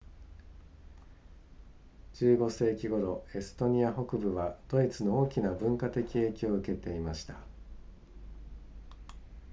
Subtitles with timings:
[2.15, 7.35] 15世紀頃エストニア北部はドイツの大きな文化的影響を受けていました